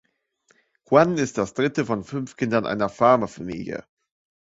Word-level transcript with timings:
Quan 0.83 1.15
ist 1.19 1.37
das 1.37 1.53
dritte 1.53 1.85
von 1.85 2.03
fünf 2.03 2.35
Kindern 2.35 2.65
einer 2.65 2.89
Farmerfamilie. 2.89 3.85